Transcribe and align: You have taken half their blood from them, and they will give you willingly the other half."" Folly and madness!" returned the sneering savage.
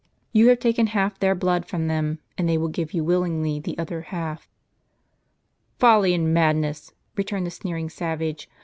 You 0.33 0.47
have 0.47 0.57
taken 0.57 0.87
half 0.87 1.19
their 1.19 1.35
blood 1.35 1.67
from 1.67 1.85
them, 1.87 2.17
and 2.35 2.49
they 2.49 2.57
will 2.57 2.69
give 2.69 2.91
you 2.91 3.03
willingly 3.03 3.59
the 3.59 3.77
other 3.77 4.01
half."" 4.01 4.49
Folly 5.79 6.15
and 6.15 6.33
madness!" 6.33 6.91
returned 7.17 7.45
the 7.45 7.51
sneering 7.51 7.87
savage. 7.87 8.49